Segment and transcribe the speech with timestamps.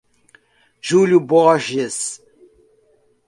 [0.81, 2.25] Júlio Borges